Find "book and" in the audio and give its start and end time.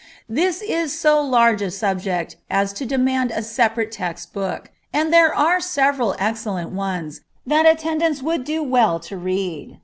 4.33-5.13